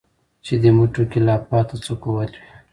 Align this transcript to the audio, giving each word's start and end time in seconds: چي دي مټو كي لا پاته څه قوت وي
چي 0.45 0.53
دي 0.61 0.69
مټو 0.77 1.03
كي 1.11 1.19
لا 1.27 1.35
پاته 1.47 1.75
څه 1.85 1.93
قوت 2.03 2.31
وي 2.39 2.49